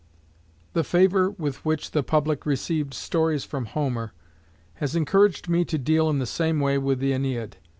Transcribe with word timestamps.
The 0.73 0.83
favour 0.83 1.29
with 1.29 1.63
which 1.63 1.91
the 1.91 2.01
public 2.01 2.43
received 2.43 2.95
"Stories 2.95 3.43
from 3.43 3.65
Homer" 3.67 4.13
has 4.81 4.95
encouraged 4.95 5.47
me 5.47 5.63
to 5.65 5.77
deal 5.77 6.09
in 6.09 6.17
the 6.17 6.25
same 6.25 6.59
way 6.59 6.79
with 6.79 6.97
the 6.99 7.11
Æneid. 7.11 7.53